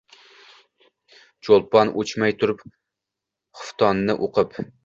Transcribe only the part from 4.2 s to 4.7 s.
o’qib